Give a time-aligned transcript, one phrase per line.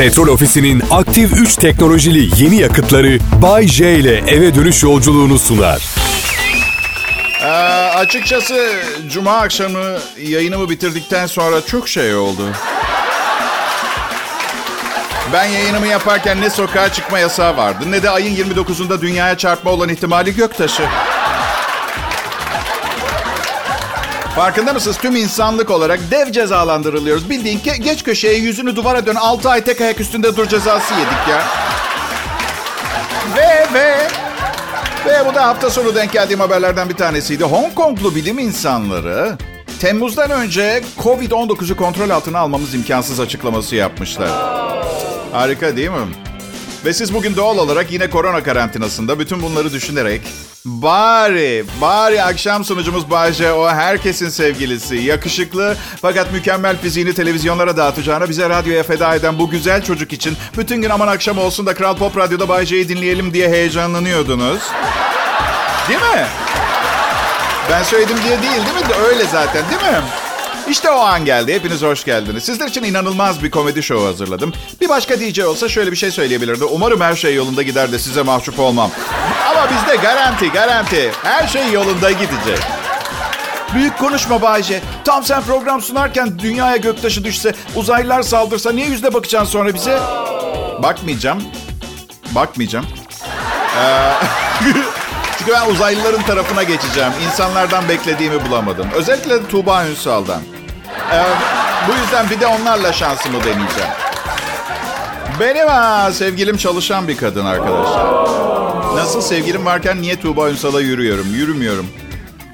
[0.00, 5.82] Petrol Ofisi'nin aktif 3 teknolojili yeni yakıtları Bay J ile eve dönüş yolculuğunu sunar.
[7.42, 7.46] Ee,
[7.96, 8.72] açıkçası
[9.08, 12.42] cuma akşamı yayınımı bitirdikten sonra çok şey oldu.
[15.32, 19.88] Ben yayınımı yaparken ne sokağa çıkma yasağı vardı ne de ayın 29'unda dünyaya çarpma olan
[19.88, 20.82] ihtimali göktaşı.
[24.36, 24.98] Farkında mısınız?
[24.98, 27.30] Tüm insanlık olarak dev cezalandırılıyoruz.
[27.30, 31.28] Bildiğin ke- geç köşeye yüzünü duvara dön 6 ay tek ayak üstünde dur cezası yedik
[31.30, 31.42] ya.
[33.36, 33.96] Ve ve
[35.06, 37.44] ve bu da hafta sonu denk geldiğim haberlerden bir tanesiydi.
[37.44, 39.36] Hong Konglu bilim insanları
[39.80, 44.30] Temmuz'dan önce Covid-19'u kontrol altına almamız imkansız açıklaması yapmışlar.
[45.32, 45.96] Harika değil mi?
[46.84, 50.20] Ve siz bugün doğal olarak yine korona karantinasında bütün bunları düşünerek
[50.64, 58.48] bari, bari akşam sunucumuz Bayce o herkesin sevgilisi, yakışıklı fakat mükemmel fiziğini televizyonlara dağıtacağına bize
[58.48, 62.16] radyoya feda eden bu güzel çocuk için bütün gün aman akşam olsun da Kral Pop
[62.16, 64.62] Radyo'da Bayce'yi dinleyelim diye heyecanlanıyordunuz.
[65.88, 66.26] Değil mi?
[67.70, 68.94] Ben söyledim diye değil değil mi?
[69.08, 70.00] Öyle zaten değil mi?
[70.70, 71.54] İşte o an geldi.
[71.54, 72.44] Hepiniz hoş geldiniz.
[72.44, 74.52] Sizler için inanılmaz bir komedi show hazırladım.
[74.80, 76.64] Bir başka DJ olsa şöyle bir şey söyleyebilirdi.
[76.64, 78.90] Umarım her şey yolunda gider de size mahcup olmam.
[79.50, 81.10] Ama bizde garanti, garanti.
[81.22, 82.58] Her şey yolunda gidecek.
[83.74, 84.80] Büyük konuşma Bayce.
[85.04, 89.98] Tam sen program sunarken dünyaya göktaşı düşse, uzaylılar saldırsa niye yüzde bakacaksın sonra bize?
[90.82, 91.42] Bakmayacağım.
[92.34, 92.86] Bakmayacağım.
[93.78, 94.12] Ee,
[95.38, 97.12] Çünkü ben uzaylıların tarafına geçeceğim.
[97.26, 98.86] İnsanlardan beklediğimi bulamadım.
[98.94, 100.40] Özellikle de Tuğba Ünsal'dan.
[101.12, 101.24] Ee,
[101.88, 103.90] bu yüzden bir de onlarla şansımı deneyeceğim.
[105.40, 108.06] Benim ha, sevgilim çalışan bir kadın arkadaşlar.
[108.96, 111.34] Nasıl sevgilim varken niye Tuğba Ünsal'a yürüyorum?
[111.34, 111.86] Yürümüyorum.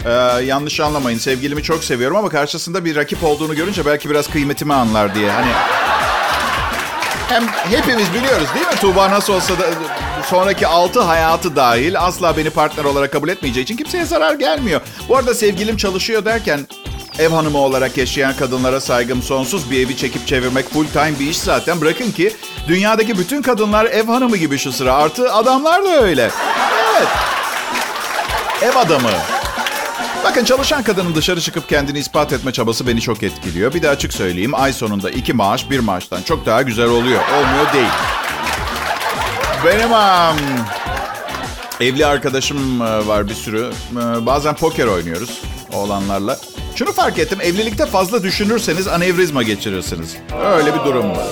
[0.04, 0.10] Ee,
[0.44, 1.18] yanlış anlamayın.
[1.18, 5.30] Sevgilimi çok seviyorum ama karşısında bir rakip olduğunu görünce belki biraz kıymetimi anlar diye.
[5.30, 5.48] Hani
[7.28, 8.76] hem hepimiz biliyoruz değil mi?
[8.80, 9.64] Tuğba nasıl olsa da
[10.24, 14.80] sonraki altı hayatı dahil asla beni partner olarak kabul etmeyeceği için kimseye zarar gelmiyor.
[15.08, 16.60] Bu arada sevgilim çalışıyor derken
[17.18, 19.70] ev hanımı olarak yaşayan kadınlara saygım sonsuz.
[19.70, 21.80] Bir evi çekip çevirmek full time bir iş zaten.
[21.80, 22.36] Bırakın ki
[22.68, 24.94] dünyadaki bütün kadınlar ev hanımı gibi şu sıra.
[24.94, 26.30] Artı adamlar da öyle.
[26.96, 27.08] Evet.
[28.62, 29.10] Ev adamı.
[30.24, 33.74] Bakın çalışan kadının dışarı çıkıp kendini ispat etme çabası beni çok etkiliyor.
[33.74, 37.20] Bir de açık söyleyeyim ay sonunda iki maaş bir maaştan çok daha güzel oluyor.
[37.38, 37.88] Olmuyor değil.
[39.64, 40.36] Benim am,
[41.80, 43.70] evli arkadaşım e, var bir sürü.
[43.92, 45.40] E, Bazen poker oynuyoruz
[45.72, 46.38] oğlanlarla.
[46.76, 47.38] Şunu fark ettim.
[47.42, 50.16] Evlilikte fazla düşünürseniz anevrizma geçirirsiniz.
[50.56, 51.26] Öyle bir durum var.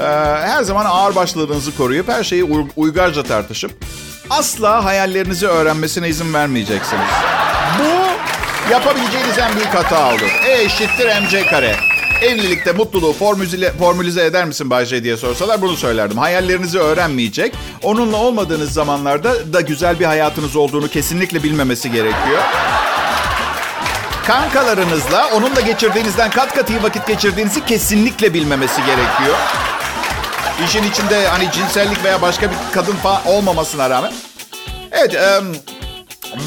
[0.00, 3.70] E, Her zaman ağır başlılığınızı koruyup her şeyi uy- uygarca tartışıp
[4.30, 7.02] asla hayallerinizi öğrenmesine izin vermeyeceksiniz.
[7.78, 8.06] Bu
[8.72, 10.40] yapabileceğiniz en büyük hata olur.
[10.48, 11.76] E eşittir MC kare.
[12.22, 16.18] Evlilikte mutluluğu formüle, formülize eder misin Bayce diye sorsalar bunu söylerdim.
[16.18, 17.54] Hayallerinizi öğrenmeyecek.
[17.82, 22.42] Onunla olmadığınız zamanlarda da güzel bir hayatınız olduğunu kesinlikle bilmemesi gerekiyor.
[24.26, 29.36] Kankalarınızla onunla geçirdiğinizden kat kat iyi vakit geçirdiğinizi kesinlikle bilmemesi gerekiyor.
[30.64, 34.12] İşin içinde hani cinsellik veya başka bir kadın falan olmamasına rağmen.
[34.92, 35.44] Evet, em,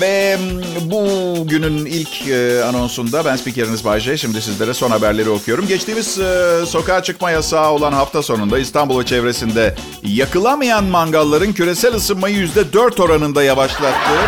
[0.02, 0.38] ve
[0.82, 1.08] bu
[1.48, 4.18] günün ilk e, anonsunda ben spikeriniz Bayce.
[4.18, 5.68] Şimdi sizlere son haberleri okuyorum.
[5.68, 13.02] Geçtiğimiz e, sokağa çıkma yasağı olan hafta sonunda İstanbul çevresinde yakılamayan mangalların küresel ısınmayı %4
[13.02, 14.22] oranında yavaşlattığı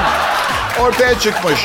[0.79, 1.59] ortaya çıkmış.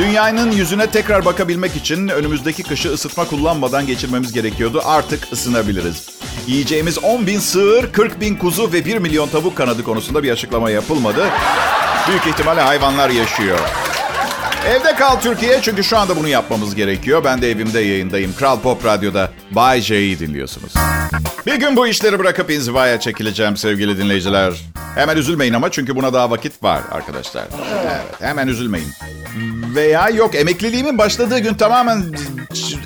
[0.00, 4.82] Dünyanın yüzüne tekrar bakabilmek için önümüzdeki kışı ısıtma kullanmadan geçirmemiz gerekiyordu.
[4.84, 6.08] Artık ısınabiliriz.
[6.46, 10.70] Yiyeceğimiz 10 bin sığır, 40 bin kuzu ve 1 milyon tavuk kanadı konusunda bir açıklama
[10.70, 11.26] yapılmadı.
[12.08, 13.58] Büyük ihtimalle hayvanlar yaşıyor.
[14.66, 17.24] Evde kal Türkiye çünkü şu anda bunu yapmamız gerekiyor.
[17.24, 18.34] Ben de evimde yayındayım.
[18.38, 20.72] Kral Pop Radyo'da Bay J'yi dinliyorsunuz.
[21.46, 24.52] Bir gün bu işleri bırakıp inzivaya çekileceğim sevgili dinleyiciler.
[24.94, 27.44] Hemen üzülmeyin ama çünkü buna daha vakit var arkadaşlar.
[27.84, 28.88] Evet, hemen üzülmeyin.
[29.74, 32.04] Veya yok emekliliğimin başladığı gün tamamen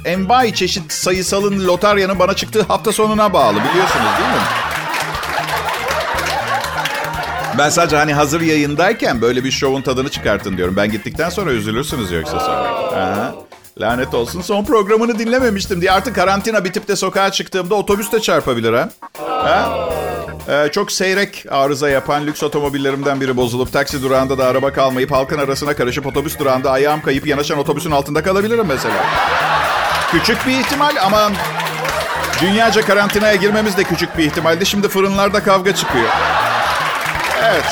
[0.05, 4.74] envai çeşit sayısalın lotaryanın bana çıktığı hafta sonuna bağlı biliyorsunuz değil mi?
[7.59, 10.77] Ben sadece hani hazır yayındayken böyle bir şovun tadını çıkartın diyorum.
[10.77, 12.69] Ben gittikten sonra üzülürsünüz yoksa sonra.
[12.69, 13.35] Aha.
[13.81, 15.93] Lanet olsun son programını dinlememiştim diye.
[15.93, 18.89] Artık karantina bitip de sokağa çıktığımda otobüs de çarpabilir ha.
[19.27, 19.89] ha?
[20.49, 25.39] Ee, çok seyrek arıza yapan lüks otomobillerimden biri bozulup taksi durağında da araba kalmayıp halkın
[25.39, 29.05] arasına karışıp otobüs durağında ayağım kayıp yanaşan otobüsün altında kalabilirim mesela.
[30.11, 31.33] Küçük bir ihtimal ama
[32.41, 34.67] dünyaca karantinaya girmemiz de küçük bir ihtimaldi.
[34.67, 36.09] Şimdi fırınlarda kavga çıkıyor.
[37.43, 37.65] Evet.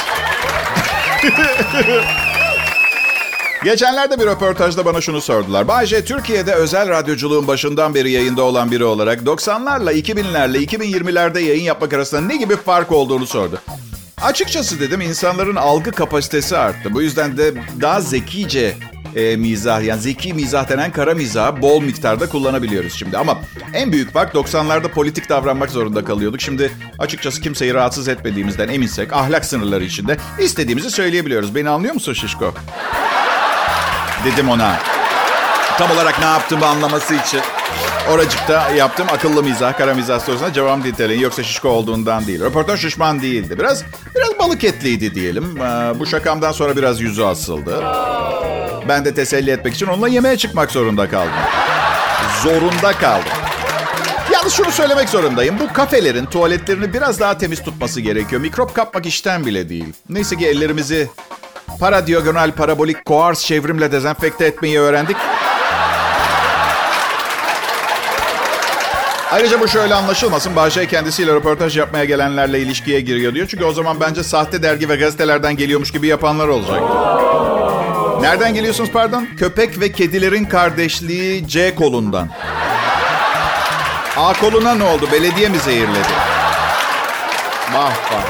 [3.64, 5.68] Geçenlerde bir röportajda bana şunu sordular.
[5.68, 11.92] Bayce, Türkiye'de özel radyoculuğun başından beri yayında olan biri olarak 90'larla 2000'lerle 2020'lerde yayın yapmak
[11.92, 13.60] arasında ne gibi fark olduğunu sordu.
[14.22, 16.94] Açıkçası dedim insanların algı kapasitesi arttı.
[16.94, 18.74] Bu yüzden de daha zekice
[19.16, 23.18] e, mizah yani zeki mizah denen kara mizahı bol miktarda kullanabiliyoruz şimdi.
[23.18, 23.38] Ama
[23.74, 26.40] en büyük fark 90'larda politik davranmak zorunda kalıyorduk.
[26.40, 31.54] Şimdi açıkçası kimseyi rahatsız etmediğimizden eminsek ahlak sınırları içinde istediğimizi söyleyebiliyoruz.
[31.54, 32.54] Beni anlıyor musun Şişko?
[34.24, 34.78] Dedim ona.
[35.78, 37.40] Tam olarak ne yaptığımı anlaması için.
[38.10, 41.22] Oracıkta yaptım akıllı mizah, kara mizah sorusuna cevap niteliği.
[41.22, 42.40] Yoksa şişko olduğundan değil.
[42.40, 43.58] Röportaj şişman değildi.
[43.58, 43.84] Biraz
[44.16, 45.44] biraz balık etliydi diyelim.
[45.56, 45.60] Ee,
[45.98, 47.84] bu şakamdan sonra biraz yüzü asıldı.
[48.88, 51.32] Ben de teselli etmek için onunla yemeğe çıkmak zorunda kaldım.
[52.43, 53.32] Zorunda kaldım.
[54.32, 55.58] Yalnız şunu söylemek zorundayım.
[55.58, 58.40] Bu kafelerin tuvaletlerini biraz daha temiz tutması gerekiyor.
[58.40, 59.93] Mikrop kapmak işten bile değil.
[60.08, 61.08] Neyse ki ellerimizi
[61.81, 65.17] para diagonal parabolik koars çevrimle dezenfekte etmeyi öğrendik.
[69.32, 70.56] Ayrıca bu şöyle anlaşılmasın.
[70.56, 73.46] Bahçe kendisiyle röportaj yapmaya gelenlerle ilişkiye giriyor diyor.
[73.50, 76.82] Çünkü o zaman bence sahte dergi ve gazetelerden geliyormuş gibi yapanlar olacak.
[78.22, 79.28] Nereden geliyorsunuz pardon?
[79.38, 82.28] Köpek ve kedilerin kardeşliği C kolundan.
[84.16, 85.08] A koluna ne oldu?
[85.12, 86.08] Belediye mi zehirledi?
[87.72, 88.22] Vah vah.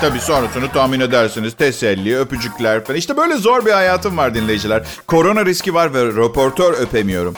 [0.00, 1.54] Tabii sonrasını tahmin edersiniz.
[1.56, 2.98] Teselli, öpücükler falan.
[2.98, 4.82] İşte böyle zor bir hayatım var dinleyiciler.
[5.06, 7.34] Korona riski var ve röportör öpemiyorum.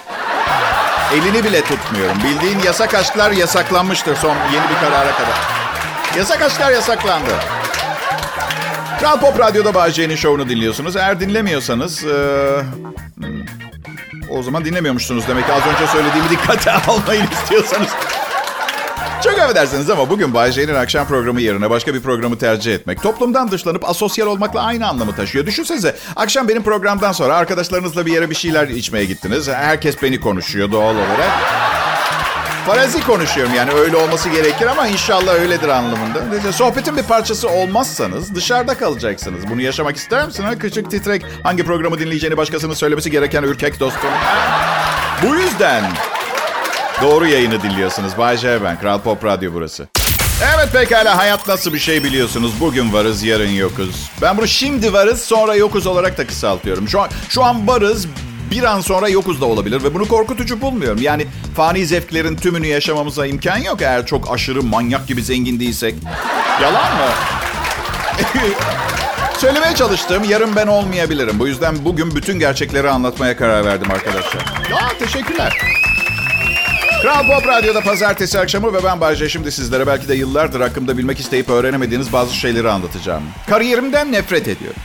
[1.14, 2.17] Elini bile tutmuyorum.
[2.25, 5.38] Bildiğin yasak aşklar yasaklanmıştır son yeni bir karara kadar.
[6.17, 7.31] Yasak aşklar yasaklandı.
[9.00, 10.97] Kral Pop Radyo'da Bağcay'ın şovunu dinliyorsunuz.
[10.97, 12.05] Eğer dinlemiyorsanız...
[12.05, 12.62] Ee,
[14.31, 15.52] o zaman dinlemiyormuşsunuz demek ki.
[15.52, 17.88] Az önce söylediğimi dikkate almayın istiyorsanız.
[19.25, 23.50] Çok affedersiniz ama bugün Bay J'nin akşam programı yerine başka bir programı tercih etmek toplumdan
[23.50, 25.47] dışlanıp asosyal olmakla aynı anlamı taşıyor.
[25.47, 29.49] Düşünsenize akşam benim programdan sonra arkadaşlarınızla bir yere bir şeyler içmeye gittiniz.
[29.49, 31.31] Herkes beni konuşuyor doğal olarak.
[32.67, 36.53] Farazi konuşuyorum yani öyle olması gerekir ama inşallah öyledir anlamında.
[36.53, 39.51] Sohbetin bir parçası olmazsanız dışarıda kalacaksınız.
[39.51, 40.43] Bunu yaşamak ister misin?
[40.45, 40.59] Ha?
[40.59, 44.11] Küçük titrek hangi programı dinleyeceğini başkasının söylemesi gereken ürkek dostum.
[45.23, 45.85] Bu yüzden
[47.03, 48.19] Doğru yayını dinliyorsunuz.
[48.19, 48.81] Bay J ben.
[48.81, 49.89] Kral Pop Radyo burası.
[50.57, 52.53] Evet pekala hayat nasıl bir şey biliyorsunuz.
[52.61, 54.11] Bugün varız yarın yokuz.
[54.23, 56.89] Ben bunu şimdi varız sonra yokuz olarak da kısaltıyorum.
[56.89, 58.07] Şu an, şu an varız
[58.50, 61.02] bir an sonra yokuz da olabilir ve bunu korkutucu bulmuyorum.
[61.02, 61.26] Yani
[61.56, 65.94] fani zevklerin tümünü yaşamamıza imkan yok eğer çok aşırı manyak gibi zengin değilsek.
[66.62, 67.11] Yalan mı?
[69.38, 71.38] Söylemeye çalıştığım yarın ben olmayabilirim.
[71.38, 74.41] Bu yüzden bugün bütün gerçekleri anlatmaya karar verdim arkadaşlar.
[74.70, 75.58] Ya teşekkürler.
[77.02, 81.20] Kral Pop Radyo'da pazartesi akşamı ve ben Bayce şimdi sizlere belki de yıllardır hakkımda bilmek
[81.20, 83.23] isteyip öğrenemediğiniz bazı şeyleri anlatacağım.
[83.49, 84.81] Kariyerimden nefret ediyorum.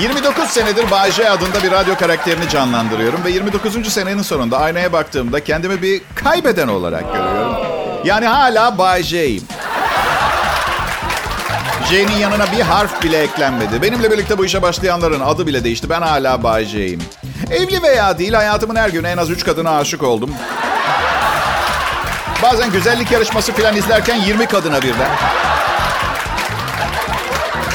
[0.00, 3.92] 29 senedir Bayce adında bir radyo karakterini canlandırıyorum ve 29.
[3.92, 7.56] senenin sonunda aynaya baktığımda kendimi bir kaybeden olarak görüyorum.
[8.04, 9.42] Yani hala Bayce'yim.
[11.90, 13.82] J'nin yanına bir harf bile eklenmedi.
[13.82, 15.90] Benimle birlikte bu işe başlayanların adı bile değişti.
[15.90, 17.02] Ben hala Bay J'yim.
[17.50, 20.30] Evli veya değil hayatımın her günü en az 3 kadına aşık oldum.
[22.42, 25.10] Bazen güzellik yarışması falan izlerken 20 kadına birden.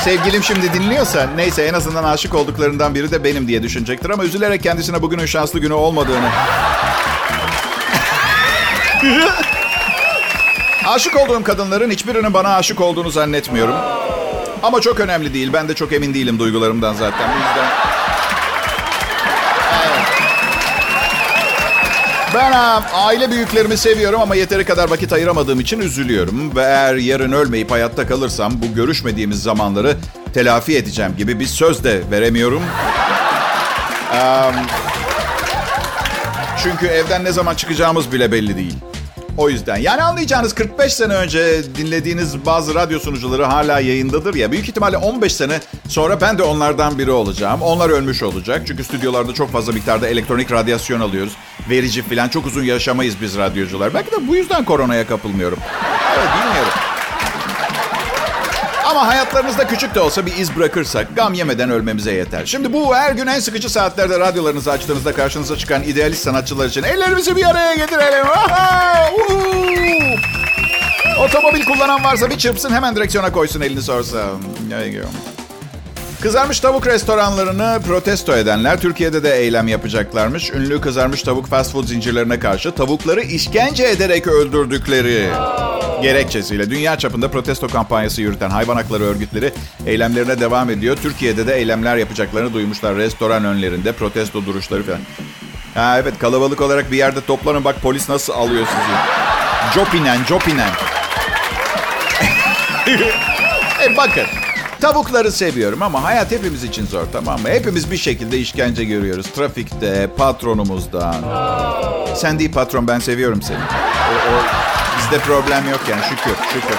[0.06, 4.10] Sevgilim şimdi dinliyorsa neyse en azından aşık olduklarından biri de benim diye düşünecektir.
[4.10, 6.30] Ama üzülerek kendisine bugünün şanslı günü olmadığını...
[10.88, 13.76] aşık olduğum kadınların hiçbirinin bana aşık olduğunu zannetmiyorum.
[14.64, 15.54] Ama çok önemli değil.
[15.54, 17.30] Ben de çok emin değilim duygularımdan zaten.
[17.30, 17.95] Bu yüzden...
[22.36, 22.52] Ben
[22.94, 26.56] aile büyüklerimi seviyorum ama yeteri kadar vakit ayıramadığım için üzülüyorum.
[26.56, 29.98] Ve eğer yarın ölmeyip hayatta kalırsam bu görüşmediğimiz zamanları
[30.34, 32.64] telafi edeceğim gibi bir söz de veremiyorum.
[34.12, 34.56] Um,
[36.64, 38.76] çünkü evden ne zaman çıkacağımız bile belli değil.
[39.38, 44.52] O yüzden yani anlayacağınız 45 sene önce dinlediğiniz bazı radyo sunucuları hala yayındadır ya.
[44.52, 47.62] Büyük ihtimalle 15 sene sonra ben de onlardan biri olacağım.
[47.62, 48.62] Onlar ölmüş olacak.
[48.68, 51.34] Çünkü stüdyolarda çok fazla miktarda elektronik radyasyon alıyoruz.
[51.70, 53.94] Verici falan çok uzun yaşamayız biz radyocular.
[53.94, 55.60] Belki de bu yüzden koronaya kapılmıyorum.
[56.18, 56.72] Evet bilmiyorum.
[58.86, 62.46] Ama hayatlarınızda küçük de olsa bir iz bırakırsak gam yemeden ölmemize yeter.
[62.46, 67.36] Şimdi bu her gün en sıkıcı saatlerde radyolarınızı açtığınızda karşınıza çıkan idealist sanatçılar için ellerimizi
[67.36, 68.26] bir araya getirelim.
[71.20, 74.42] Otomobil kullanan varsa bir çırpsın hemen direksiyona koysun elini sorsam.
[76.22, 80.52] Kızarmış tavuk restoranlarını protesto edenler Türkiye'de de eylem yapacaklarmış.
[80.52, 85.30] Ünlü kızarmış tavuk fast food zincirlerine karşı tavukları işkence ederek öldürdükleri
[86.02, 89.54] gerekçesiyle dünya çapında protesto kampanyası yürüten hayvan hakları örgütleri
[89.86, 90.98] eylemlerine devam ediyor.
[91.02, 92.96] Türkiye'de de eylemler yapacaklarını duymuşlar.
[92.96, 95.00] Restoran önlerinde protesto duruşları falan.
[95.74, 98.96] Ha evet kalabalık olarak bir yerde toplanın bak polis nasıl alıyor sizi.
[99.74, 100.72] Jopinen, Jopinen.
[103.86, 104.26] e bakın
[104.86, 107.50] Tavukları seviyorum ama hayat hepimiz için zor tamam mı?
[107.50, 109.26] Hepimiz bir şekilde işkence görüyoruz.
[109.28, 111.16] Trafikte, patronumuzdan.
[112.16, 113.58] Sen değil patron ben seviyorum seni.
[113.58, 114.42] O, o,
[114.98, 116.78] bizde problem yok yani şükür şükür.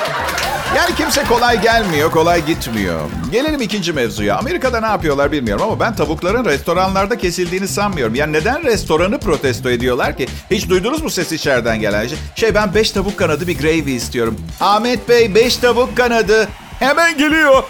[0.77, 3.01] Yani kimse kolay gelmiyor, kolay gitmiyor.
[3.33, 4.37] Gelelim ikinci mevzuya.
[4.37, 8.15] Amerika'da ne yapıyorlar bilmiyorum ama ben tavukların restoranlarda kesildiğini sanmıyorum.
[8.15, 10.27] Yani neden restoranı protesto ediyorlar ki?
[10.51, 12.19] Hiç duydunuz mu ses içeriden gelen şey?
[12.35, 14.37] Şey ben beş tavuk kanadı bir gravy istiyorum.
[14.61, 16.49] Ahmet Bey beş tavuk kanadı.
[16.79, 17.63] Hemen geliyor.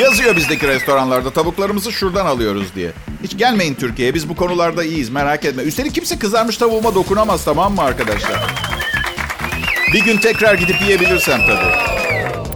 [0.00, 2.92] Yazıyor bizdeki restoranlarda tavuklarımızı şuradan alıyoruz diye.
[3.22, 5.62] Hiç gelmeyin Türkiye'ye biz bu konularda iyiyiz merak etme.
[5.62, 8.40] Üstelik kimse kızarmış tavuğuma dokunamaz tamam mı arkadaşlar?
[9.92, 11.76] Bir gün tekrar gidip yiyebilirsem tabii.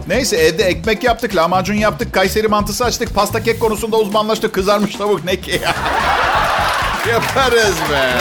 [0.07, 4.53] Neyse evde ekmek yaptık, lahmacun yaptık, Kayseri mantısı açtık, pasta kek konusunda uzmanlaştık.
[4.53, 5.61] Kızarmış tavuk ne ki
[7.09, 8.11] Yaparız be.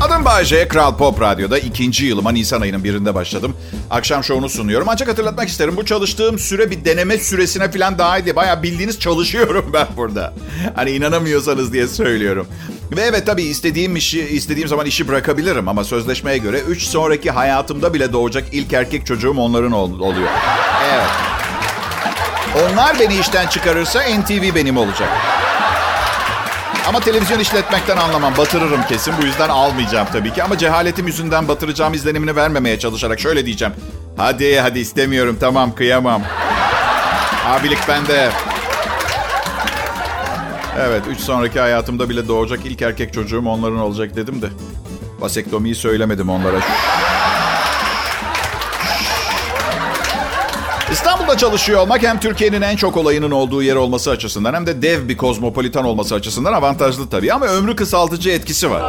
[0.00, 3.56] Adım Bayece, Kral Pop Radyo'da ikinci yılıma Nisan ayının birinde başladım.
[3.90, 4.88] Akşam şovunu sunuyorum.
[4.90, 8.36] Ancak hatırlatmak isterim bu çalıştığım süre bir deneme süresine falan daha iyi.
[8.36, 10.32] Baya bildiğiniz çalışıyorum ben burada.
[10.74, 12.46] Hani inanamıyorsanız diye söylüyorum.
[12.96, 17.94] Ve evet tabii istediğim işi, istediğim zaman işi bırakabilirim ama sözleşmeye göre 3 sonraki hayatımda
[17.94, 20.28] bile doğacak ilk erkek çocuğum onların ol- oluyor.
[20.94, 21.06] Evet.
[22.72, 25.08] Onlar beni işten çıkarırsa NTV benim olacak.
[26.88, 28.32] Ama televizyon işletmekten anlamam.
[28.38, 29.14] Batırırım kesin.
[29.22, 30.42] Bu yüzden almayacağım tabii ki.
[30.42, 33.74] Ama cehaletim yüzünden batıracağım izlenimini vermemeye çalışarak şöyle diyeceğim.
[34.16, 36.22] Hadi hadi istemiyorum tamam kıyamam.
[37.46, 38.30] Abilik bende.
[40.80, 44.46] Evet, üç sonraki hayatımda bile doğacak ilk erkek çocuğum onların olacak dedim de.
[45.18, 46.56] Vasektomiyi söylemedim onlara.
[50.92, 55.08] İstanbul'da çalışıyor olmak hem Türkiye'nin en çok olayının olduğu yer olması açısından hem de dev
[55.08, 58.82] bir kozmopolitan olması açısından avantajlı tabii ama ömrü kısaltıcı etkisi var.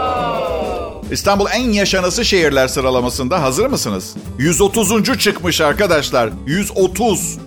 [1.12, 4.16] İstanbul en yaşanası şehirler sıralamasında hazır mısınız?
[4.38, 5.20] 130.
[5.20, 6.30] çıkmış arkadaşlar.
[6.46, 7.38] 130.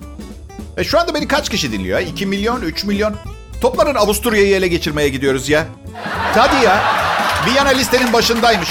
[0.76, 2.00] E şu anda beni kaç kişi dinliyor?
[2.00, 3.14] 2 milyon, 3 milyon.
[3.60, 5.66] Toplanın Avusturya'yı ele geçirmeye gidiyoruz ya.
[6.34, 6.82] Hadi ya.
[7.46, 8.68] Viyana listenin başındaymış.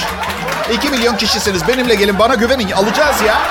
[0.73, 1.67] 2 milyon kişisiniz.
[1.67, 2.71] Benimle gelin bana güvenin.
[2.71, 3.41] Alacağız ya.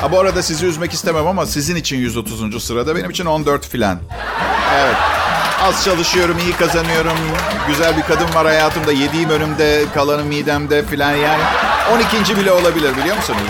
[0.00, 2.64] Ha, bu arada sizi üzmek istemem ama sizin için 130.
[2.64, 3.98] sırada benim için 14 filan.
[4.74, 4.96] Evet.
[5.62, 7.18] Az çalışıyorum, iyi kazanıyorum.
[7.68, 8.92] Güzel bir kadın var hayatımda.
[8.92, 11.42] Yediğim önümde, kalanı midemde filan yani.
[12.22, 12.36] 12.
[12.36, 13.40] bile olabilir biliyor musunuz?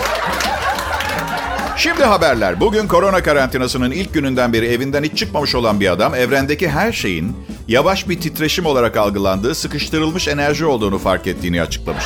[1.77, 2.61] Şimdi haberler.
[2.61, 7.37] Bugün korona karantinasının ilk gününden beri evinden hiç çıkmamış olan bir adam evrendeki her şeyin
[7.69, 12.05] yavaş bir titreşim olarak algılandığı sıkıştırılmış enerji olduğunu fark ettiğini açıklamış.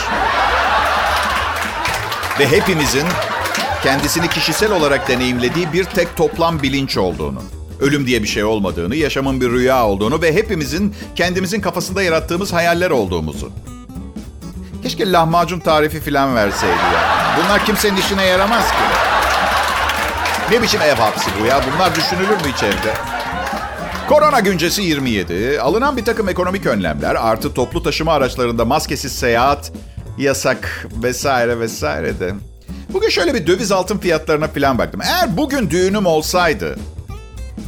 [2.38, 3.06] Ve hepimizin
[3.82, 7.42] kendisini kişisel olarak deneyimlediği bir tek toplam bilinç olduğunu,
[7.80, 12.90] ölüm diye bir şey olmadığını, yaşamın bir rüya olduğunu ve hepimizin kendimizin kafasında yarattığımız hayaller
[12.90, 13.50] olduğumuzu.
[14.82, 17.36] Keşke lahmacun tarifi falan verseydi ya.
[17.38, 18.78] Bunlar kimsenin işine yaramaz ki.
[20.50, 21.60] Ne biçim ev hapsi bu ya?
[21.74, 22.94] Bunlar düşünülür mü hiç evde?
[24.08, 25.60] Korona güncesi 27.
[25.60, 29.72] Alınan bir takım ekonomik önlemler artı toplu taşıma araçlarında maskesiz seyahat
[30.18, 32.34] yasak vesaire vesaire de.
[32.92, 35.00] Bugün şöyle bir döviz altın fiyatlarına falan baktım.
[35.04, 36.78] Eğer bugün düğünüm olsaydı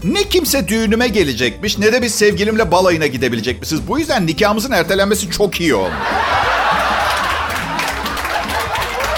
[0.04, 3.88] ne kimse düğünüme gelecekmiş ne de biz sevgilimle balayına gidebilecekmişiz.
[3.88, 5.94] Bu yüzden nikahımızın ertelenmesi çok iyi olmuş.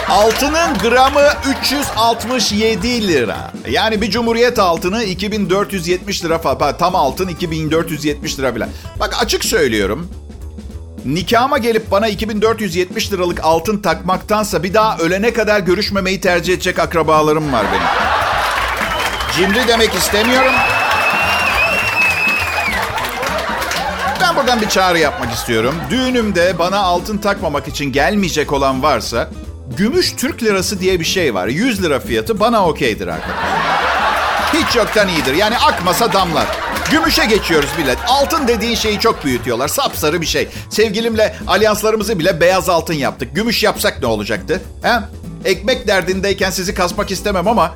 [0.08, 1.28] Altının gramı
[1.60, 3.52] 367 lira.
[3.70, 6.76] Yani bir cumhuriyet altını 2470 lira falan.
[6.78, 8.68] Tam altın 2470 lira falan.
[9.00, 10.10] Bak açık söylüyorum.
[11.06, 17.52] Nikahıma gelip bana 2470 liralık altın takmaktansa bir daha ölene kadar görüşmemeyi tercih edecek akrabalarım
[17.52, 17.86] var benim.
[19.36, 20.52] Cimri demek istemiyorum.
[24.20, 25.75] Ben buradan bir çağrı yapmak istiyorum.
[25.90, 29.30] Düğünümde bana altın takmamak için gelmeyecek olan varsa
[29.76, 31.46] gümüş Türk lirası diye bir şey var.
[31.46, 33.56] 100 lira fiyatı bana okeydir arkadaşlar.
[34.52, 35.34] Hiç yoktan iyidir.
[35.34, 36.46] Yani akmasa damlar.
[36.90, 37.98] Gümüşe geçiyoruz millet.
[38.08, 39.68] Altın dediğin şeyi çok büyütüyorlar.
[39.68, 40.48] Sapsarı bir şey.
[40.70, 43.34] Sevgilimle alyanslarımızı bile beyaz altın yaptık.
[43.34, 44.62] Gümüş yapsak ne olacaktı?
[44.82, 44.92] He?
[45.44, 47.74] Ekmek derdindeyken sizi kasmak istemem ama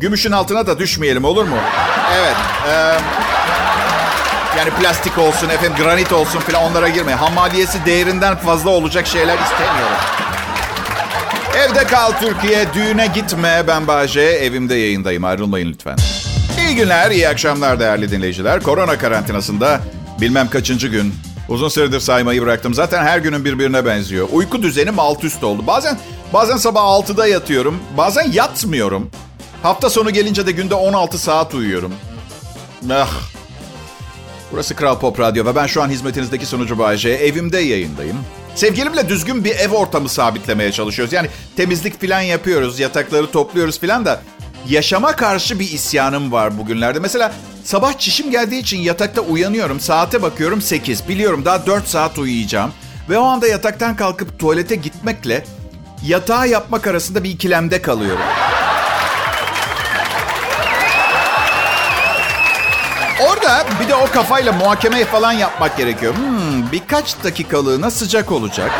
[0.00, 1.56] gümüşün altına da düşmeyelim olur mu?
[2.14, 2.36] Evet.
[2.68, 2.72] E,
[4.58, 7.18] yani plastik olsun, efendim granit olsun falan onlara girmeyin.
[7.18, 9.96] Hamaliyesi değerinden fazla olacak şeyler istemiyorum.
[11.56, 13.64] Evde kal Türkiye, düğüne gitme.
[13.68, 15.24] Ben Bahçe, evimde yayındayım.
[15.24, 15.96] Ayrılmayın lütfen.
[16.58, 18.60] İyi günler, iyi akşamlar değerli dinleyiciler.
[18.62, 19.80] Korona karantinasında
[20.20, 21.14] bilmem kaçıncı gün.
[21.48, 22.74] Uzun süredir saymayı bıraktım.
[22.74, 24.28] Zaten her günün birbirine benziyor.
[24.32, 25.66] Uyku düzenim alt üst oldu.
[25.66, 25.98] Bazen
[26.32, 27.78] bazen sabah 6'da yatıyorum.
[27.96, 29.10] Bazen yatmıyorum.
[29.62, 31.92] Hafta sonu gelince de günde 16 saat uyuyorum.
[32.92, 33.20] Ah.
[34.52, 37.10] Burası Kral Pop Radyo ve ben şu an hizmetinizdeki sunucu Bayece.
[37.10, 38.16] Evimde yayındayım.
[38.54, 41.12] Sevgilimle düzgün bir ev ortamı sabitlemeye çalışıyoruz.
[41.12, 44.20] Yani temizlik falan yapıyoruz, yatakları topluyoruz falan da
[44.68, 46.98] yaşama karşı bir isyanım var bugünlerde.
[46.98, 47.32] Mesela
[47.64, 49.80] sabah çişim geldiği için yatakta uyanıyorum.
[49.80, 51.08] Saate bakıyorum 8.
[51.08, 52.72] Biliyorum daha 4 saat uyuyacağım.
[53.08, 55.44] Ve o anda yataktan kalkıp tuvalete gitmekle
[56.04, 58.24] yatağı yapmak arasında bir ikilemde kalıyorum.
[63.28, 66.14] Orada bir de o kafayla muhakeme falan yapmak gerekiyor.
[66.14, 68.70] Hmm, birkaç dakikalığına sıcak olacak.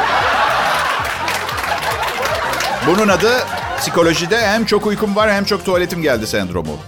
[2.87, 3.45] Bunun adı
[3.79, 6.79] psikolojide hem çok uykum var hem çok tuvaletim geldi sendromu.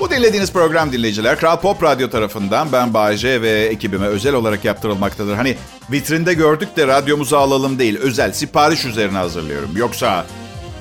[0.00, 5.34] Bu dinlediğiniz program dinleyiciler Kral Pop Radyo tarafından ben Bayece ve ekibime özel olarak yaptırılmaktadır.
[5.34, 5.56] Hani
[5.90, 9.70] vitrinde gördük de radyomuza alalım değil, özel sipariş üzerine hazırlıyorum.
[9.76, 10.26] Yoksa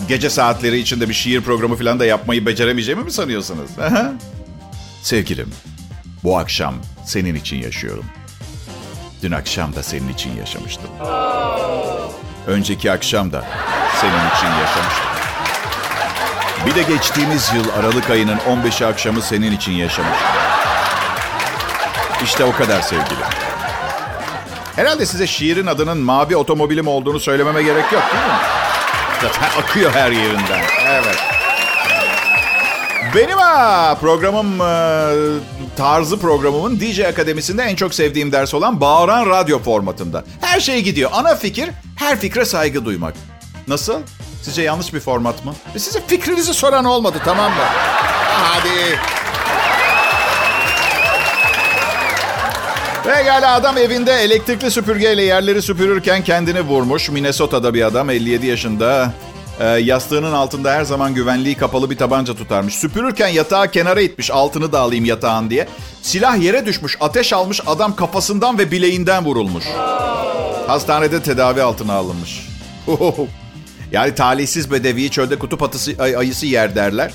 [0.07, 3.69] gece saatleri içinde bir şiir programı falan da yapmayı beceremeyeceğimi mi sanıyorsunuz?
[5.01, 5.51] Sevgilim,
[6.23, 8.05] bu akşam senin için yaşıyorum.
[9.23, 10.89] Dün akşam da senin için yaşamıştım.
[12.47, 13.45] Önceki akşam da
[14.01, 15.12] senin için yaşamıştım.
[16.65, 20.27] Bir de geçtiğimiz yıl Aralık ayının 15'i akşamı senin için yaşamıştım.
[22.23, 23.25] İşte o kadar sevgilim.
[24.75, 28.39] Herhalde size şiirin adının mavi otomobilim olduğunu söylememe gerek yok değil mi?
[29.21, 30.61] Zaten akıyor her yerinden.
[30.87, 31.17] Evet.
[33.15, 35.13] Benim ha, programım, e,
[35.77, 40.23] tarzı programımın DJ Akademisi'nde en çok sevdiğim ders olan bağıran radyo formatında.
[40.41, 41.09] Her şey gidiyor.
[41.13, 43.13] Ana fikir, her fikre saygı duymak.
[43.67, 43.99] Nasıl?
[44.43, 45.53] Sizce yanlış bir format mı?
[45.75, 47.63] E size fikrinizi soran olmadı tamam mı?
[48.27, 48.99] Hadi.
[53.03, 57.09] Pekala adam evinde elektrikli süpürgeyle yerleri süpürürken kendini vurmuş.
[57.09, 59.13] Minnesota'da bir adam 57 yaşında.
[59.59, 62.75] E, yastığının altında her zaman güvenliği kapalı bir tabanca tutarmış.
[62.75, 65.67] Süpürürken yatağı kenara itmiş altını da alayım yatağın diye.
[66.01, 69.65] Silah yere düşmüş ateş almış adam kafasından ve bileğinden vurulmuş.
[70.67, 72.49] Hastanede tedavi altına alınmış.
[73.93, 77.11] Yani talihsiz bedeviyi çölde kutup atısı, ay, ayısı yer derler.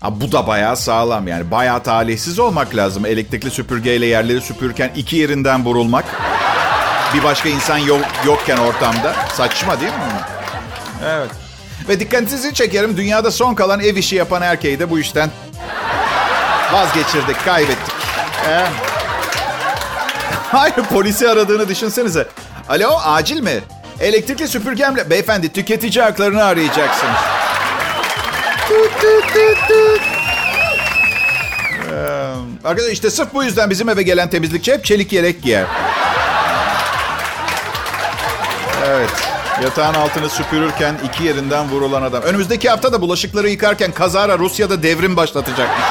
[0.00, 1.50] Ha, bu da bayağı sağlam yani.
[1.50, 3.06] Bayağı talihsiz olmak lazım.
[3.06, 6.04] Elektrikli süpürgeyle yerleri süpürürken iki yerinden vurulmak.
[7.14, 9.14] Bir başka insan yok, yokken ortamda.
[9.34, 9.98] Saçma değil mi?
[11.06, 11.30] Evet.
[11.88, 12.96] Ve dikkatinizi çekerim.
[12.96, 15.30] Dünyada son kalan ev işi yapan erkeği de bu işten
[16.72, 17.94] vazgeçirdik, kaybettik.
[18.48, 18.66] Ee?
[20.52, 22.28] Hayır polisi aradığını düşünsenize.
[22.68, 23.60] Alo acil mi?
[24.02, 25.10] Elektrikli süpürgemle...
[25.10, 27.20] Beyefendi tüketici haklarını arayacaksınız.
[28.68, 29.04] Tut.
[31.92, 32.04] Ee,
[32.64, 35.66] arkadaşlar işte sırf bu yüzden bizim eve gelen temizlikçi hep çelik yelek giyer.
[38.86, 39.10] Evet.
[39.62, 42.22] Yatağın altını süpürürken iki yerinden vurulan adam.
[42.22, 45.84] Önümüzdeki hafta da bulaşıkları yıkarken kazara Rusya'da devrim başlatacakmış.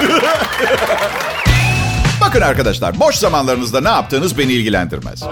[2.20, 5.22] Bakın arkadaşlar, boş zamanlarınızda ne yaptığınız beni ilgilendirmez.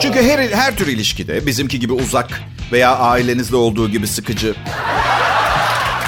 [0.00, 4.54] Çünkü her, her tür ilişkide bizimki gibi uzak veya ailenizle olduğu gibi sıkıcı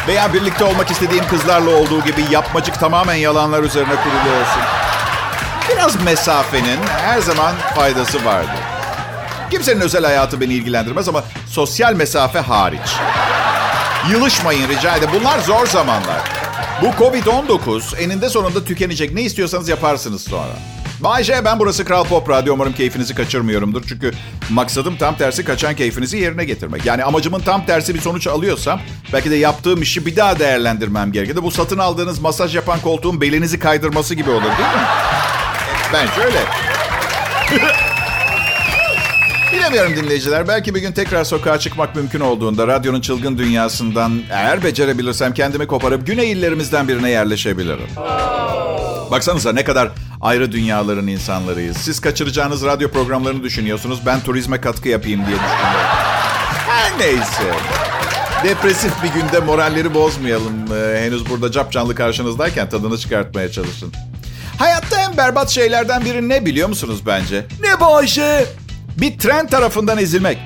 [0.09, 4.63] veya birlikte olmak istediğim kızlarla olduğu gibi yapmacık tamamen yalanlar üzerine kurulu olsun.
[5.73, 8.61] Biraz mesafenin her zaman faydası vardır.
[9.51, 12.97] Kimsenin özel hayatı beni ilgilendirmez ama sosyal mesafe hariç.
[14.11, 15.15] Yılışmayın rica ederim.
[15.21, 16.21] Bunlar zor zamanlar.
[16.83, 19.15] Bu Covid-19 eninde sonunda tükenecek.
[19.15, 20.53] Ne istiyorsanız yaparsınız sonra.
[21.01, 22.55] Bayce ben burası Kral Pop Radyo.
[22.55, 23.83] Umarım keyfinizi kaçırmıyorumdur.
[23.89, 24.11] Çünkü
[24.51, 26.87] maksadım tam tersi kaçan keyfinizi yerine getirmek.
[26.87, 28.81] Yani amacımın tam tersi bir sonuç alıyorsam
[29.13, 31.37] belki de yaptığım işi bir daha değerlendirmem gerekir.
[31.43, 34.87] Bu satın aldığınız masaj yapan koltuğun belinizi kaydırması gibi olur değil mi?
[35.93, 36.41] Bence öyle.
[39.53, 40.49] Bilemiyorum dinleyiciler.
[40.49, 46.07] Belki bir gün tekrar sokağa çıkmak mümkün olduğunda radyonun çılgın dünyasından eğer becerebilirsem kendimi koparıp
[46.07, 47.87] güney illerimizden birine yerleşebilirim.
[49.11, 49.89] Baksanıza ne kadar
[50.21, 51.77] ayrı dünyaların insanlarıyız.
[51.77, 54.01] Siz kaçıracağınız radyo programlarını düşünüyorsunuz.
[54.07, 55.91] Ben turizme katkı yapayım diye düşünüyorum.
[56.69, 57.55] Her neyse.
[58.45, 60.73] Depresif bir günde moralleri bozmayalım.
[60.75, 63.93] Ee, henüz burada cap canlı karşınızdayken tadını çıkartmaya çalışın.
[64.59, 67.47] Hayatta en berbat şeylerden biri ne biliyor musunuz bence?
[67.61, 68.47] Ne bu Ayşe?
[68.97, 70.39] Bir tren tarafından ezilmek.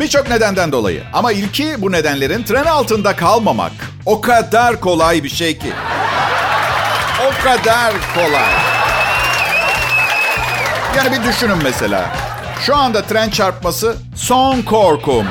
[0.00, 1.02] Birçok nedenden dolayı.
[1.12, 3.72] Ama ilki bu nedenlerin tren altında kalmamak.
[4.06, 5.72] O kadar kolay bir şey ki.
[7.40, 8.52] O kadar kolay.
[10.96, 12.16] Yani bir düşünün mesela.
[12.66, 15.26] Şu anda tren çarpması son korkum.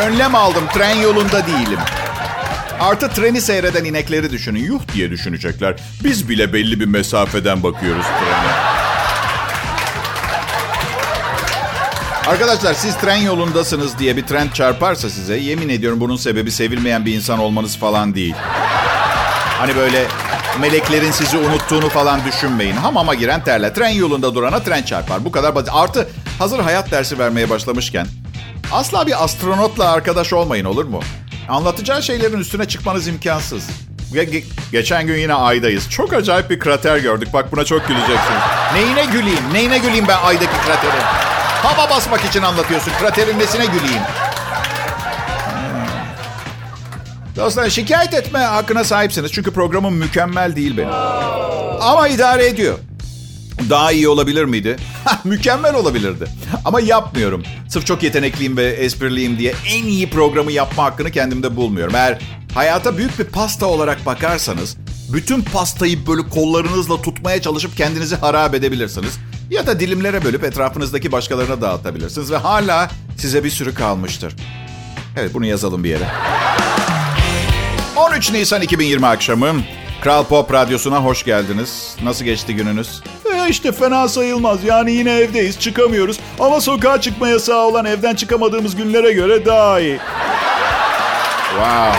[0.00, 0.64] Önlem aldım.
[0.74, 1.78] Tren yolunda değilim.
[2.80, 4.64] Artı treni seyreden inekleri düşünün.
[4.64, 5.74] Yuh diye düşünecekler.
[6.04, 8.52] Biz bile belli bir mesafeden bakıyoruz trene.
[12.26, 17.14] Arkadaşlar siz tren yolundasınız diye bir tren çarparsa size yemin ediyorum bunun sebebi sevilmeyen bir
[17.14, 18.34] insan olmanız falan değil.
[19.58, 20.06] Hani böyle
[20.60, 22.76] meleklerin sizi unuttuğunu falan düşünmeyin.
[22.76, 23.72] Hamama giren terle.
[23.72, 25.24] Tren yolunda durana tren çarpar.
[25.24, 25.70] Bu kadar basit.
[25.72, 28.06] Artı hazır hayat dersi vermeye başlamışken
[28.72, 31.00] asla bir astronotla arkadaş olmayın olur mu?
[31.48, 33.66] Anlatacağı şeylerin üstüne çıkmanız imkansız.
[34.12, 35.90] Ge- geçen gün yine aydayız.
[35.90, 37.28] Çok acayip bir krater gördük.
[37.32, 38.40] Bak buna çok güleceksiniz.
[38.74, 39.52] Neyine güleyim?
[39.52, 41.02] Neyine güleyim ben aydaki krateri?
[41.62, 42.92] Hava basmak için anlatıyorsun.
[43.00, 44.02] Kraterin nesine güleyim?
[47.36, 49.32] Dostlar şikayet etme hakkına sahipsiniz.
[49.32, 50.92] Çünkü programım mükemmel değil benim.
[51.80, 52.78] Ama idare ediyor.
[53.70, 54.76] Daha iyi olabilir miydi?
[55.24, 56.24] mükemmel olabilirdi.
[56.64, 57.42] Ama yapmıyorum.
[57.68, 61.94] Sırf çok yetenekliyim ve espriliyim diye en iyi programı yapma hakkını kendimde bulmuyorum.
[61.94, 62.18] Eğer
[62.54, 64.76] hayata büyük bir pasta olarak bakarsanız
[65.12, 69.18] bütün pastayı böyle kollarınızla tutmaya çalışıp kendinizi harap edebilirsiniz.
[69.50, 74.36] Ya da dilimlere bölüp etrafınızdaki başkalarına dağıtabilirsiniz ve hala size bir sürü kalmıştır.
[75.16, 76.08] Evet bunu yazalım bir yere.
[77.96, 79.54] 13 Nisan 2020 akşamı
[80.00, 81.96] Kral Pop Radyosu'na hoş geldiniz.
[82.02, 83.02] Nasıl geçti gününüz?
[83.34, 84.64] E işte fena sayılmaz.
[84.64, 86.18] Yani yine evdeyiz, çıkamıyoruz.
[86.40, 89.98] Ama sokağa çıkma yasağı olan evden çıkamadığımız günlere göre daha iyi.
[91.50, 91.98] Wow.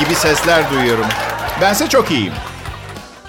[0.00, 1.06] Gibi sesler duyuyorum.
[1.60, 2.32] Bense çok iyiyim.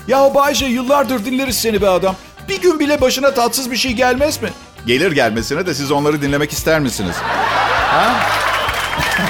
[0.08, 2.15] Ya Bayce yıllardır dinleriz seni be adam.
[2.49, 4.49] Bir gün bile başına tatsız bir şey gelmez mi?
[4.88, 7.15] Gelir gelmesine de siz onları dinlemek ister misiniz?
[7.91, 8.15] Ha?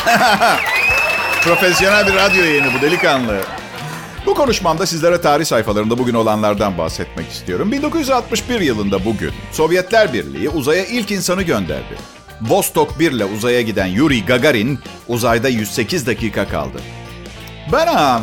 [1.43, 3.41] Profesyonel bir radyo yayını bu delikanlı.
[4.25, 7.71] Bu konuşmamda sizlere tarih sayfalarında bugün olanlardan bahsetmek istiyorum.
[7.71, 11.97] 1961 yılında bugün Sovyetler Birliği uzaya ilk insanı gönderdi.
[12.41, 16.77] Vostok 1 ile uzaya giden Yuri Gagarin uzayda 108 dakika kaldı.
[17.71, 18.21] Ben ha,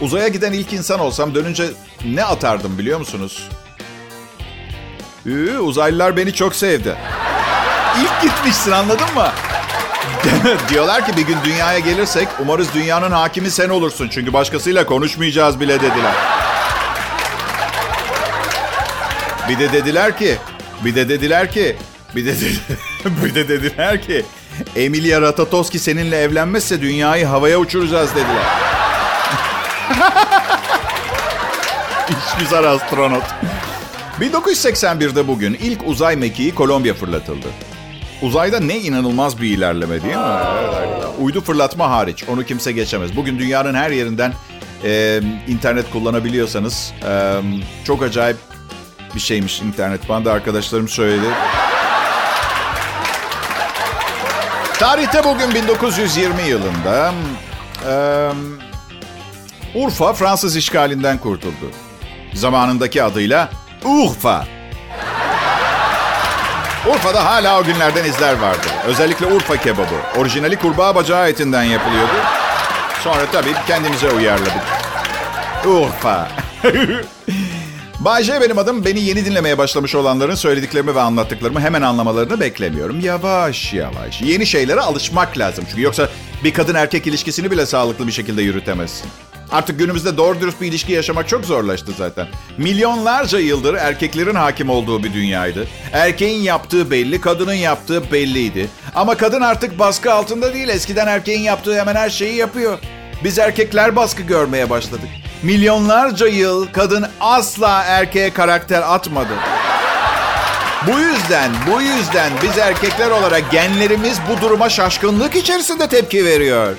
[0.00, 1.64] uzaya giden ilk insan olsam dönünce
[2.04, 3.48] ne atardım biliyor musunuz?
[5.26, 6.96] Ü, uzaylılar beni çok sevdi.
[8.02, 9.28] İlk gitmişsin anladın mı?
[10.68, 14.08] Diyorlar ki bir gün dünyaya gelirsek umarız dünyanın hakimi sen olursun.
[14.08, 16.14] Çünkü başkasıyla konuşmayacağız bile dediler.
[19.48, 20.36] Bir de dediler ki,
[20.84, 21.76] bir de dediler ki,
[22.16, 22.34] bir de,
[23.24, 24.24] bir de dediler ki
[24.76, 28.44] Emilia Ratatowski seninle evlenmezse dünyayı havaya uçuracağız dediler.
[32.28, 33.24] İşgüzar astronot.
[34.20, 37.46] 1981'de bugün ilk uzay mekiği Kolombiya fırlatıldı.
[38.24, 40.22] Uzayda ne inanılmaz bir ilerleme değil mi?
[41.20, 42.24] Uydu fırlatma hariç.
[42.28, 43.16] Onu kimse geçemez.
[43.16, 44.32] Bugün dünyanın her yerinden
[44.84, 47.40] e, internet kullanabiliyorsanız e,
[47.84, 48.36] çok acayip
[49.14, 50.08] bir şeymiş internet.
[50.08, 51.26] Bana da arkadaşlarım söyledi.
[54.78, 57.12] Tarihte bugün 1920 yılında
[57.88, 57.94] e,
[59.74, 61.70] Urfa Fransız işgalinden kurtuldu.
[62.34, 63.50] Zamanındaki adıyla
[63.84, 64.46] Urfa.
[66.90, 68.66] Urfa'da hala o günlerden izler vardı.
[68.86, 70.18] Özellikle Urfa kebabı.
[70.18, 72.12] Orijinali kurbağa bacağı etinden yapılıyordu.
[73.02, 74.62] Sonra tabii kendimize uyarladık.
[75.66, 76.28] Urfa.
[78.00, 78.84] Bay J benim adım.
[78.84, 83.00] Beni yeni dinlemeye başlamış olanların söylediklerimi ve anlattıklarımı hemen anlamalarını beklemiyorum.
[83.00, 84.22] Yavaş yavaş.
[84.22, 85.64] Yeni şeylere alışmak lazım.
[85.70, 86.08] Çünkü yoksa
[86.44, 89.10] bir kadın erkek ilişkisini bile sağlıklı bir şekilde yürütemezsin.
[89.54, 92.26] Artık günümüzde doğru dürüst bir ilişki yaşamak çok zorlaştı zaten.
[92.58, 95.66] Milyonlarca yıldır erkeklerin hakim olduğu bir dünyaydı.
[95.92, 98.68] Erkeğin yaptığı belli, kadının yaptığı belliydi.
[98.94, 100.68] Ama kadın artık baskı altında değil.
[100.68, 102.78] Eskiden erkeğin yaptığı hemen her şeyi yapıyor.
[103.24, 105.08] Biz erkekler baskı görmeye başladık.
[105.42, 109.34] Milyonlarca yıl kadın asla erkeğe karakter atmadı.
[110.86, 116.76] Bu yüzden, bu yüzden biz erkekler olarak genlerimiz bu duruma şaşkınlık içerisinde tepki veriyor.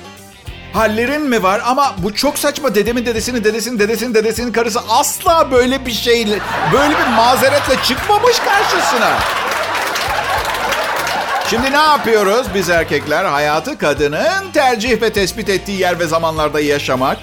[0.76, 5.86] Hallerin mi var ama bu çok saçma dedemin dedesinin dedesinin dedesinin dedesinin karısı asla böyle
[5.86, 6.40] bir şeyle,
[6.74, 9.12] böyle bir mazeretle çıkmamış karşısına.
[11.50, 13.26] Şimdi ne yapıyoruz biz erkekler?
[13.26, 17.18] Hayatı kadının tercih ve tespit ettiği yer ve zamanlarda yaşamak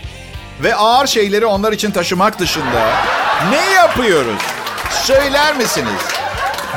[0.63, 2.91] ve ağır şeyleri onlar için taşımak dışında
[3.51, 4.43] ne yapıyoruz?
[4.91, 6.03] Söyler misiniz?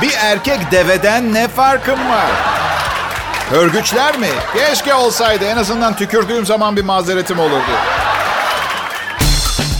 [0.01, 2.64] Bir erkek deveden ne farkım var?
[3.49, 4.27] Hörgüçler mi?
[4.53, 5.45] Keşke olsaydı.
[5.45, 7.71] En azından tükürdüğüm zaman bir mazeretim olurdu.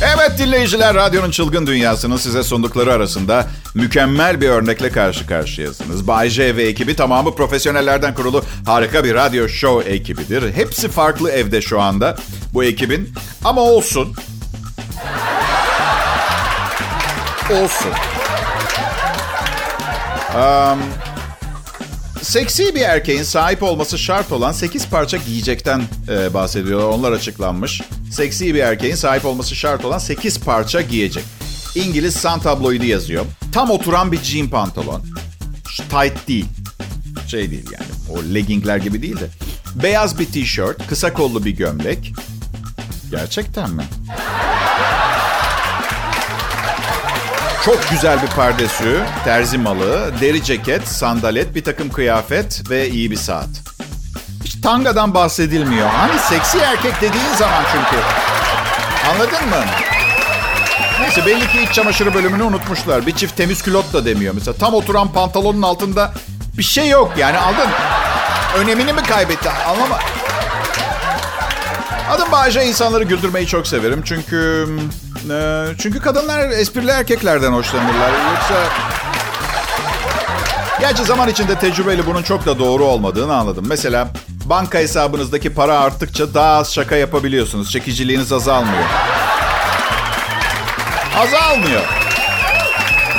[0.01, 6.07] Evet dinleyiciler, radyonun çılgın dünyasının size sundukları arasında mükemmel bir örnekle karşı karşıyasınız.
[6.07, 10.53] Bay J ve ekibi tamamı profesyonellerden kurulu harika bir radyo show ekibidir.
[10.53, 12.15] Hepsi farklı evde şu anda
[12.53, 13.13] bu ekibin.
[13.43, 14.13] Ama olsun.
[17.51, 17.91] Olsun.
[20.35, 20.79] Um,
[22.25, 26.87] seksi bir erkeğin sahip olması şart olan 8 parça giyecekten e, bahsediyorlar.
[26.87, 27.81] Onlar açıklanmış.
[28.11, 31.23] Seksi bir erkeğin sahip olması şart olan 8 parça giyecek.
[31.75, 33.25] İngiliz Sun tabloidu yazıyor.
[33.53, 35.01] Tam oturan bir jean pantolon.
[35.89, 36.45] Tight değil.
[37.27, 37.91] Şey değil yani.
[38.09, 39.27] O leggingler gibi değil de.
[39.83, 42.13] Beyaz bir tişört, kısa kollu bir gömlek.
[43.11, 43.83] Gerçekten mi?
[47.65, 53.15] Çok güzel bir pardesü, terzi malı, deri ceket, sandalet, bir takım kıyafet ve iyi bir
[53.15, 53.47] saat.
[54.43, 55.87] Hiç tangadan bahsedilmiyor.
[55.87, 58.03] Hani seksi erkek dediğin zaman çünkü.
[59.09, 59.65] Anladın mı?
[61.01, 63.05] Neyse belli ki iç çamaşırı bölümünü unutmuşlar.
[63.05, 64.33] Bir çift temiz külot da demiyor.
[64.33, 66.13] Mesela tam oturan pantolonun altında
[66.57, 67.69] bir şey yok yani aldın.
[68.57, 69.49] Önemini mi kaybetti?
[69.49, 69.99] Anlama.
[72.11, 74.01] Adım Bayce insanları güldürmeyi çok severim.
[74.05, 74.67] Çünkü
[75.31, 78.09] e, çünkü kadınlar esprili erkeklerden hoşlanırlar.
[78.09, 78.55] Yoksa
[80.79, 83.65] Gerçi zaman içinde tecrübeyle bunun çok da doğru olmadığını anladım.
[83.67, 84.07] Mesela
[84.45, 87.71] banka hesabınızdaki para arttıkça daha az şaka yapabiliyorsunuz.
[87.71, 88.83] Çekiciliğiniz azalmıyor.
[91.17, 91.81] Azalmıyor.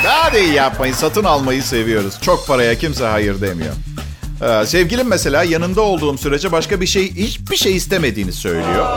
[0.03, 0.93] Daha da iyi yapmayın.
[0.93, 2.13] Satın almayı seviyoruz.
[2.21, 3.73] Çok paraya kimse hayır demiyor.
[4.41, 8.87] Ee, sevgilim mesela yanında olduğum sürece başka bir şey, hiçbir şey istemediğini söylüyor.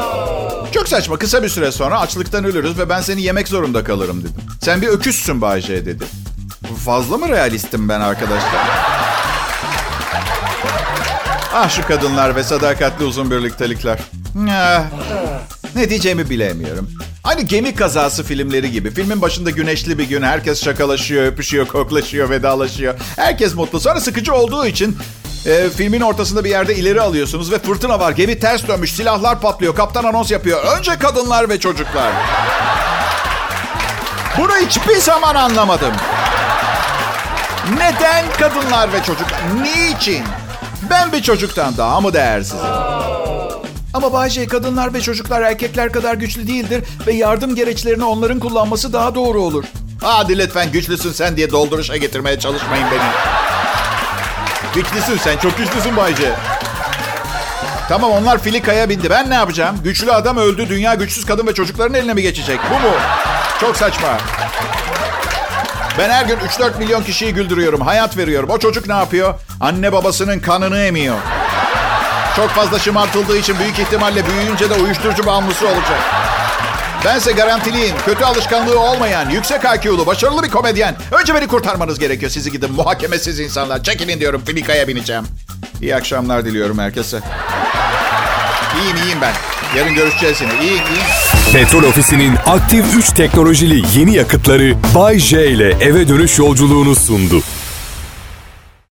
[0.74, 1.18] Çok saçma.
[1.18, 4.34] Kısa bir süre sonra açlıktan ölürüz ve ben seni yemek zorunda kalırım dedim.
[4.62, 6.04] Sen bir öküzsün Bayce dedi.
[6.84, 8.68] Fazla mı realistim ben arkadaşlar?
[11.54, 13.98] Ah şu kadınlar ve sadakatli uzun birliktelikler.
[14.50, 14.82] Ah,
[15.74, 16.88] ne diyeceğimi bilemiyorum.
[17.24, 18.90] Aynı gemi kazası filmleri gibi.
[18.90, 22.94] Filmin başında güneşli bir gün herkes şakalaşıyor, öpüşüyor, koklaşıyor, vedalaşıyor.
[23.16, 23.80] Herkes mutlu.
[23.80, 24.96] Sonra sıkıcı olduğu için
[25.46, 28.12] e, filmin ortasında bir yerde ileri alıyorsunuz ve fırtına var.
[28.12, 30.78] Gemi ters dönmüş, silahlar patlıyor, kaptan anons yapıyor.
[30.78, 32.12] Önce kadınlar ve çocuklar.
[34.38, 35.92] Bunu hiçbir zaman anlamadım.
[37.74, 39.40] Neden kadınlar ve çocuklar?
[39.62, 40.24] Niçin?
[40.90, 42.58] Ben bir çocuktan daha mı değersizim?
[43.94, 49.14] Ama Bayce kadınlar ve çocuklar erkekler kadar güçlü değildir ve yardım gereçlerini onların kullanması daha
[49.14, 49.64] doğru olur.
[50.02, 53.49] Hadi lütfen güçlüsün sen diye dolduruşa getirmeye çalışmayın beni.
[54.74, 56.32] Güçlüsün sen çok güçlüsün Bayce.
[57.88, 59.10] Tamam onlar filikaya bindi.
[59.10, 59.76] Ben ne yapacağım?
[59.84, 60.68] Güçlü adam öldü.
[60.68, 62.60] Dünya güçsüz kadın ve çocukların eline mi geçecek?
[62.70, 62.94] Bu mu?
[63.60, 64.08] Çok saçma.
[65.98, 67.80] Ben her gün 3-4 milyon kişiyi güldürüyorum.
[67.80, 68.50] Hayat veriyorum.
[68.50, 69.34] O çocuk ne yapıyor?
[69.60, 71.16] Anne babasının kanını emiyor.
[72.36, 76.00] Çok fazla şımartıldığı için büyük ihtimalle büyüyünce de uyuşturucu bağımlısı olacak.
[77.04, 77.96] Bense garantiliyim.
[78.06, 80.96] Kötü alışkanlığı olmayan, yüksek IQ'lu, başarılı bir komedyen.
[81.20, 82.30] Önce beni kurtarmanız gerekiyor.
[82.30, 83.82] Sizi gidin muhakemesiz insanlar.
[83.82, 84.42] Çekilin diyorum.
[84.46, 85.24] Filikaya bineceğim.
[85.82, 87.20] İyi akşamlar diliyorum herkese.
[88.80, 89.32] İyiyim iyiyim ben.
[89.78, 90.52] Yarın görüşeceğiz yine.
[90.62, 91.06] İyiyim iyiyim.
[91.52, 97.42] Petrol Ofisi'nin aktif 3 teknolojili yeni yakıtları Bay J ile eve dönüş yolculuğunu sundu.